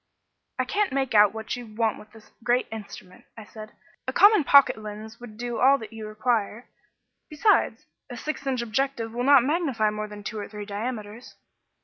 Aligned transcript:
"I 0.57 0.65
can't 0.65 0.91
make 0.91 1.13
out 1.13 1.31
what 1.31 1.55
you 1.55 1.67
want 1.75 1.99
with 1.99 2.11
this 2.11 2.31
great 2.43 2.67
instrument," 2.71 3.25
I 3.37 3.45
said. 3.45 3.73
"A 4.07 4.11
common 4.11 4.43
pocket 4.43 4.75
lens 4.79 5.19
would 5.19 5.37
do 5.37 5.59
all 5.59 5.77
that 5.77 5.93
you 5.93 6.07
require. 6.07 6.67
Besides, 7.29 7.85
a 8.09 8.17
six 8.17 8.47
inch 8.47 8.63
objective 8.63 9.13
will 9.13 9.23
not 9.23 9.43
magnify 9.43 9.91
more 9.91 10.07
than 10.07 10.23
two 10.23 10.39
or 10.39 10.47
three 10.47 10.65
diameters." 10.65 11.35